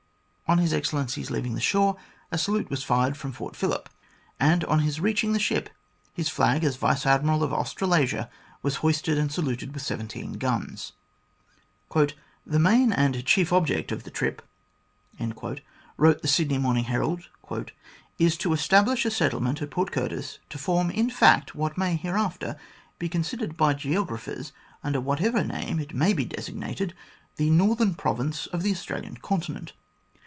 [0.51, 1.95] On His Excellency's leaving the shore
[2.29, 3.87] a salute was fired from Fort Phillip,
[4.37, 5.69] and on his reaching the ship,
[6.13, 8.29] his flag as Vice Admiral of Australasia
[8.61, 10.91] was hoisted and saluted with seventeen guns.
[11.95, 14.41] "The main and chief object of the trip,"
[15.97, 17.29] wrote the Sydney Morning Herald,"
[18.19, 22.57] is to establish a settlement at Port Curtis, to form, in fact, what may hereafter
[22.99, 24.51] be considered by geographers,
[24.83, 26.93] under whatever name it may be designated,
[27.37, 29.71] the Northern Province of the Australian Continent.